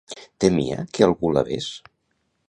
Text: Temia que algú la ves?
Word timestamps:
Temia 0.45 0.79
que 0.97 1.05
algú 1.07 1.31
la 1.35 1.43
ves? 1.51 1.67